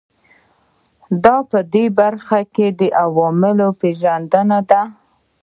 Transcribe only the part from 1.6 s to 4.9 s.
دې برخه کې د عواملو پېژندنه ده.